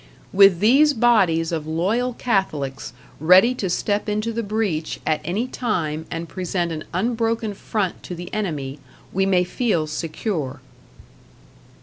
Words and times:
With 0.33 0.61
these 0.61 0.95
bodies 0.95 1.51
of 1.51 1.67
loyal 1.67 2.13
Catholics 2.13 2.91
ready 3.19 3.53
to 3.53 3.69
step 3.69 4.09
into 4.09 4.33
the 4.33 4.41
breach 4.41 4.99
at 5.05 5.21
any 5.23 5.45
time 5.47 6.07
and 6.09 6.27
present 6.27 6.71
an 6.71 6.85
unbroken 6.91 7.53
front 7.53 8.01
to 8.01 8.15
the 8.15 8.33
enemy 8.33 8.79
we 9.13 9.27
may 9.27 9.43
feel 9.43 9.85
secure. 9.85 10.59